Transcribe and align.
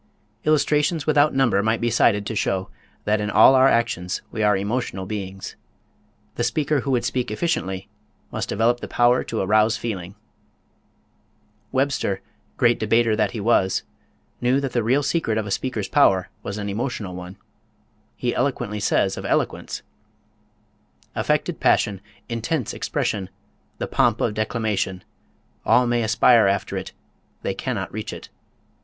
Illustrations 0.45 1.05
without 1.05 1.31
number 1.35 1.61
might 1.61 1.79
be 1.79 1.91
cited 1.91 2.25
to 2.25 2.35
show 2.35 2.71
that 3.03 3.21
in 3.21 3.29
all 3.29 3.53
our 3.53 3.67
actions 3.67 4.23
we 4.31 4.41
are 4.41 4.57
emotional 4.57 5.05
beings. 5.05 5.55
The 6.37 6.43
speaker 6.43 6.79
who 6.79 6.89
would 6.89 7.05
speak 7.05 7.29
efficiently 7.29 7.87
must 8.31 8.49
develop 8.49 8.79
the 8.79 8.87
power 8.87 9.23
to 9.23 9.41
arouse 9.41 9.77
feeling. 9.77 10.15
Webster, 11.71 12.21
great 12.57 12.79
debater 12.79 13.15
that 13.15 13.29
he 13.29 13.39
was, 13.39 13.83
knew 14.41 14.59
that 14.59 14.73
the 14.73 14.81
real 14.81 15.03
secret 15.03 15.37
of 15.37 15.45
a 15.45 15.51
speaker's 15.51 15.87
power 15.87 16.29
was 16.41 16.57
an 16.57 16.67
emotional 16.67 17.13
one. 17.13 17.37
He 18.15 18.33
eloquently 18.33 18.79
says 18.79 19.17
of 19.17 19.25
eloquence: 19.25 19.83
"Affected 21.13 21.59
passion, 21.59 22.01
intense 22.27 22.73
expression, 22.73 23.29
the 23.77 23.85
pomp 23.85 24.19
of 24.19 24.33
declamation, 24.33 25.03
all 25.63 25.85
may 25.85 26.01
aspire 26.01 26.47
after 26.47 26.75
it; 26.75 26.91
they 27.43 27.53
cannot 27.53 27.93
reach 27.93 28.11
it. 28.11 28.29